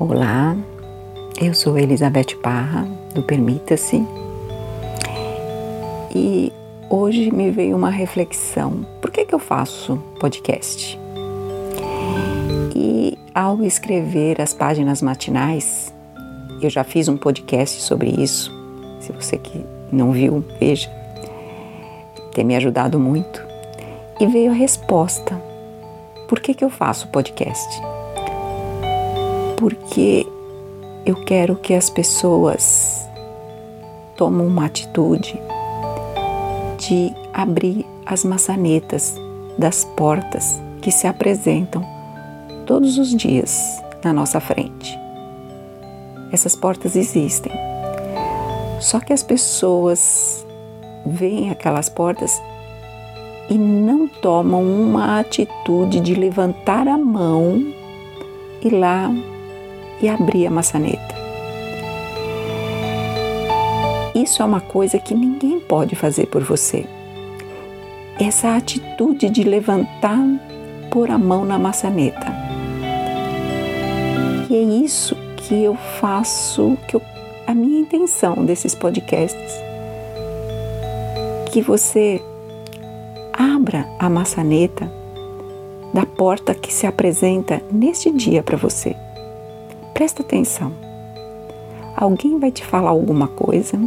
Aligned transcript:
Olá, 0.00 0.56
eu 1.42 1.52
sou 1.52 1.78
Elizabeth 1.78 2.34
Parra, 2.42 2.88
do 3.14 3.22
Permita-se, 3.22 4.02
e 6.16 6.50
hoje 6.88 7.30
me 7.30 7.50
veio 7.50 7.76
uma 7.76 7.90
reflexão: 7.90 8.86
por 9.02 9.10
que, 9.10 9.26
que 9.26 9.34
eu 9.34 9.38
faço 9.38 10.02
podcast? 10.18 10.98
E 12.74 13.18
ao 13.34 13.62
escrever 13.62 14.40
as 14.40 14.54
páginas 14.54 15.02
matinais, 15.02 15.92
eu 16.62 16.70
já 16.70 16.82
fiz 16.82 17.06
um 17.06 17.18
podcast 17.18 17.82
sobre 17.82 18.08
isso, 18.08 18.50
se 19.00 19.12
você 19.12 19.36
que 19.36 19.62
não 19.92 20.12
viu, 20.12 20.42
veja, 20.58 20.90
tem 22.32 22.42
me 22.42 22.56
ajudado 22.56 22.98
muito, 22.98 23.44
e 24.18 24.26
veio 24.26 24.50
a 24.50 24.54
resposta: 24.54 25.38
por 26.26 26.40
que, 26.40 26.54
que 26.54 26.64
eu 26.64 26.70
faço 26.70 27.06
podcast? 27.08 27.99
Porque 29.60 30.26
eu 31.04 31.14
quero 31.26 31.54
que 31.54 31.74
as 31.74 31.90
pessoas 31.90 33.06
tomem 34.16 34.46
uma 34.46 34.64
atitude 34.64 35.38
de 36.78 37.12
abrir 37.34 37.84
as 38.06 38.24
maçanetas 38.24 39.14
das 39.58 39.84
portas 39.84 40.58
que 40.80 40.90
se 40.90 41.06
apresentam 41.06 41.84
todos 42.66 42.96
os 42.96 43.14
dias 43.14 43.78
na 44.02 44.14
nossa 44.14 44.40
frente. 44.40 44.98
Essas 46.32 46.56
portas 46.56 46.96
existem. 46.96 47.52
Só 48.80 48.98
que 48.98 49.12
as 49.12 49.22
pessoas 49.22 50.46
veem 51.04 51.50
aquelas 51.50 51.90
portas 51.90 52.40
e 53.50 53.58
não 53.58 54.08
tomam 54.08 54.62
uma 54.62 55.20
atitude 55.20 56.00
de 56.00 56.14
levantar 56.14 56.88
a 56.88 56.96
mão 56.96 57.74
e 58.62 58.70
lá 58.70 59.10
e 60.02 60.08
abrir 60.08 60.46
a 60.46 60.50
maçaneta. 60.50 61.20
Isso 64.14 64.42
é 64.42 64.44
uma 64.44 64.60
coisa 64.60 64.98
que 64.98 65.14
ninguém 65.14 65.60
pode 65.60 65.94
fazer 65.94 66.26
por 66.26 66.42
você. 66.42 66.84
Essa 68.18 68.56
atitude 68.56 69.30
de 69.30 69.42
levantar, 69.42 70.22
pôr 70.90 71.10
a 71.10 71.18
mão 71.18 71.44
na 71.44 71.58
maçaneta. 71.58 72.26
E 74.50 74.54
é 74.54 74.62
isso 74.84 75.16
que 75.36 75.62
eu 75.62 75.74
faço, 76.00 76.76
que 76.86 76.96
eu, 76.96 77.02
a 77.46 77.54
minha 77.54 77.80
intenção 77.80 78.44
desses 78.44 78.74
podcasts. 78.74 79.52
Que 81.50 81.62
você 81.62 82.20
abra 83.32 83.86
a 83.98 84.10
maçaneta 84.10 84.90
da 85.94 86.04
porta 86.04 86.54
que 86.54 86.72
se 86.72 86.86
apresenta 86.86 87.62
neste 87.72 88.10
dia 88.10 88.42
para 88.42 88.56
você. 88.56 88.94
Presta 90.00 90.22
atenção. 90.22 90.72
Alguém 91.94 92.38
vai 92.38 92.50
te 92.50 92.64
falar 92.64 92.88
alguma 92.88 93.28
coisa, 93.28 93.78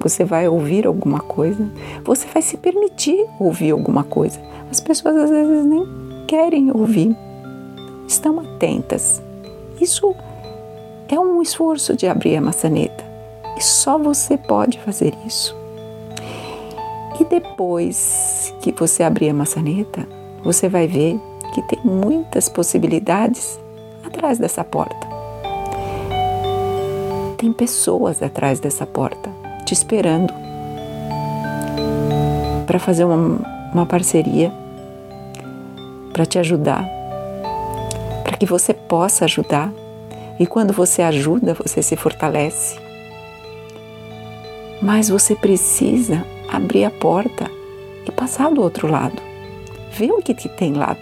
você 0.00 0.24
vai 0.24 0.48
ouvir 0.48 0.86
alguma 0.86 1.20
coisa, 1.20 1.70
você 2.02 2.26
vai 2.32 2.40
se 2.40 2.56
permitir 2.56 3.26
ouvir 3.38 3.72
alguma 3.72 4.02
coisa. 4.04 4.40
As 4.70 4.80
pessoas 4.80 5.14
às 5.16 5.28
vezes 5.28 5.66
nem 5.66 5.84
querem 6.26 6.70
ouvir, 6.74 7.14
estão 8.06 8.40
atentas. 8.40 9.20
Isso 9.78 10.14
é 11.10 11.20
um 11.20 11.42
esforço 11.42 11.94
de 11.94 12.06
abrir 12.06 12.36
a 12.36 12.40
maçaneta 12.40 13.04
e 13.54 13.62
só 13.62 13.98
você 13.98 14.38
pode 14.38 14.80
fazer 14.80 15.12
isso. 15.26 15.54
E 17.20 17.24
depois 17.26 18.54
que 18.62 18.72
você 18.72 19.02
abrir 19.02 19.28
a 19.28 19.34
maçaneta, 19.34 20.08
você 20.42 20.70
vai 20.70 20.86
ver 20.86 21.20
que 21.52 21.60
tem 21.60 21.80
muitas 21.84 22.48
possibilidades 22.48 23.60
atrás 24.02 24.38
dessa 24.38 24.64
porta. 24.64 25.07
Tem 27.38 27.52
pessoas 27.52 28.20
atrás 28.20 28.58
dessa 28.58 28.84
porta 28.84 29.30
te 29.64 29.72
esperando 29.72 30.34
para 32.66 32.80
fazer 32.80 33.04
uma, 33.04 33.38
uma 33.72 33.86
parceria, 33.86 34.52
para 36.12 36.26
te 36.26 36.36
ajudar, 36.36 36.84
para 38.24 38.36
que 38.36 38.44
você 38.44 38.74
possa 38.74 39.24
ajudar. 39.24 39.72
E 40.40 40.48
quando 40.48 40.72
você 40.72 41.00
ajuda, 41.00 41.54
você 41.54 41.80
se 41.80 41.94
fortalece. 41.94 42.76
Mas 44.82 45.08
você 45.08 45.36
precisa 45.36 46.26
abrir 46.52 46.84
a 46.84 46.90
porta 46.90 47.48
e 48.04 48.10
passar 48.10 48.50
do 48.50 48.60
outro 48.60 48.90
lado. 48.90 49.22
Ver 49.92 50.10
o 50.10 50.20
que, 50.20 50.34
que 50.34 50.48
tem 50.48 50.72
lá. 50.72 50.96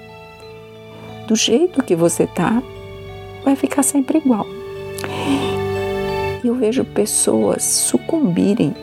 Do 1.26 1.34
jeito 1.34 1.82
que 1.82 1.96
você 1.96 2.24
está, 2.24 2.62
vai 3.42 3.56
ficar 3.56 3.82
sempre 3.82 4.18
igual 4.18 4.55
eu 6.46 6.54
vejo 6.54 6.84
pessoas 6.84 7.62
sucumbirem 7.62 8.74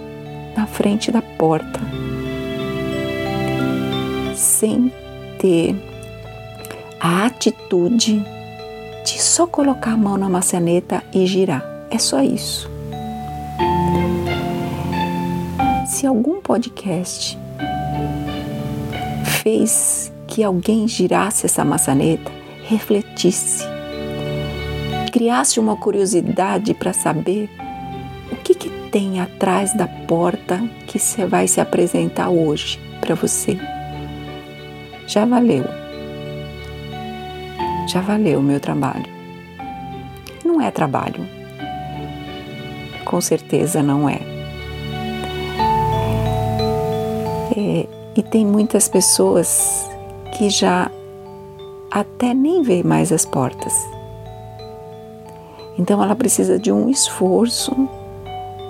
na 0.56 0.66
frente 0.66 1.12
da 1.12 1.22
porta 1.22 1.80
sem 4.36 4.92
ter 5.40 5.76
a 7.00 7.26
atitude 7.26 8.24
de 9.06 9.22
só 9.22 9.46
colocar 9.46 9.92
a 9.92 9.98
mão 9.98 10.18
na 10.18 10.30
maçaneta 10.30 11.04
e 11.14 11.26
girar. 11.26 11.64
É 11.90 11.98
só 11.98 12.22
isso. 12.22 12.70
Se 15.86 16.08
algum 16.08 16.42
podcast 16.42 17.38
fez 19.44 20.12
que 20.28 20.44
alguém 20.44 20.88
girasse 20.88 21.46
essa 21.46 21.64
maçaneta, 21.64 22.32
refletisse 22.64 23.73
criasse 25.14 25.60
uma 25.60 25.76
curiosidade 25.76 26.74
para 26.74 26.92
saber 26.92 27.48
o 28.32 28.36
que, 28.38 28.56
que 28.56 28.68
tem 28.90 29.22
atrás 29.22 29.72
da 29.78 29.88
porta 29.88 30.60
que 30.88 30.98
vai 31.28 31.48
se 31.48 31.62
apresentar 31.62 32.30
hoje 32.30 32.80
para 33.00 33.14
você. 33.14 33.56
Já 35.06 35.24
valeu. 35.24 35.66
Já 37.88 38.02
valeu 38.02 38.40
o 38.40 38.44
meu 38.44 38.60
trabalho. 38.60 39.06
Não 40.44 40.60
é 40.60 40.72
trabalho. 40.72 41.30
Com 43.06 43.22
certeza 43.22 43.84
não 43.84 44.10
é. 44.10 44.20
é 47.56 47.88
e 48.16 48.24
tem 48.24 48.48
muitas 48.48 48.90
pessoas 48.90 49.88
que 50.36 50.50
já 50.50 50.90
até 51.92 52.34
nem 52.34 52.64
vê 52.64 52.82
mais 52.82 53.12
as 53.12 53.26
portas 53.26 53.93
então 55.78 56.04
ela 56.04 56.16
precisa 56.16 56.60
de 56.60 56.72
um 56.72 56.90
esforço 56.90 57.76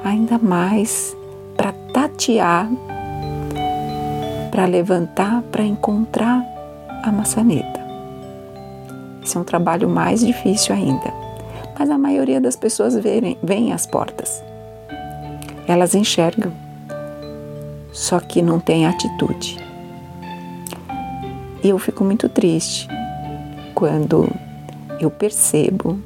ainda 0.03 0.37
mais 0.37 1.15
para 1.55 1.73
tatear, 1.93 2.69
para 4.51 4.65
levantar, 4.65 5.41
para 5.51 5.63
encontrar 5.63 6.43
a 7.03 7.11
maçaneta. 7.11 7.81
Esse 9.23 9.37
é 9.37 9.39
um 9.39 9.43
trabalho 9.43 9.89
mais 9.89 10.25
difícil 10.25 10.75
ainda, 10.75 11.13
mas 11.77 11.89
a 11.89 11.97
maioria 11.97 12.41
das 12.41 12.55
pessoas 12.55 12.95
veem 12.95 13.73
as 13.73 13.85
portas. 13.85 14.43
Elas 15.67 15.95
enxergam, 15.95 16.51
só 17.91 18.19
que 18.19 18.41
não 18.41 18.59
tem 18.59 18.85
atitude. 18.85 19.57
E 21.63 21.69
eu 21.69 21.79
fico 21.79 22.03
muito 22.03 22.27
triste 22.27 22.87
quando 23.73 24.29
eu 24.99 25.09
percebo 25.09 25.97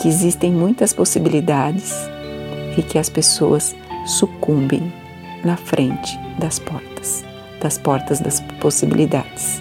que 0.00 0.08
existem 0.08 0.52
muitas 0.52 0.92
possibilidades 0.92 1.92
e 2.76 2.82
que 2.82 2.98
as 2.98 3.08
pessoas 3.08 3.74
sucumbem 4.06 4.92
na 5.44 5.56
frente 5.56 6.18
das 6.38 6.58
portas, 6.58 7.24
das 7.60 7.78
portas 7.78 8.20
das 8.20 8.40
possibilidades. 8.60 9.60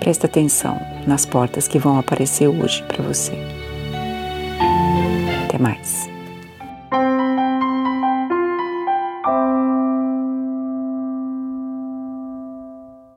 Presta 0.00 0.26
atenção 0.26 0.80
nas 1.06 1.24
portas 1.24 1.66
que 1.66 1.78
vão 1.78 1.98
aparecer 1.98 2.48
hoje 2.48 2.82
para 2.84 3.02
você. 3.02 3.32
Até 5.44 5.58
mais. 5.58 6.08